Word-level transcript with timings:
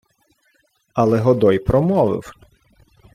Але 0.93 1.19
Годой 1.19 1.59
промовив: 1.59 2.31